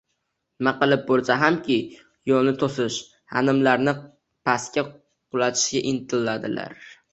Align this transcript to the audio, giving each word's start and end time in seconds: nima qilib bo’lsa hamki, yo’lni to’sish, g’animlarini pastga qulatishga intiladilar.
nima 0.61 0.71
qilib 0.77 1.03
bo’lsa 1.09 1.35
hamki, 1.41 1.77
yo’lni 2.31 2.55
to’sish, 2.63 2.97
g’animlarini 3.35 3.95
pastga 4.51 4.87
qulatishga 4.95 5.87
intiladilar. 5.95 6.85